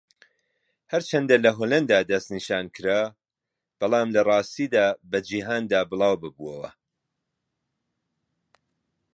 [0.91, 3.01] ھەرچەندە لە ھۆلەندا دەستنیشانکرا
[3.79, 6.69] بەڵام لەڕاستیدا بە جیھاندا بڵاوببۆوە.